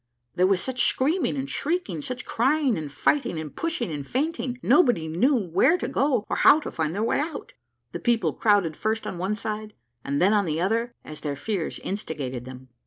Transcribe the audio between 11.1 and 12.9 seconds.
their fears instigated them.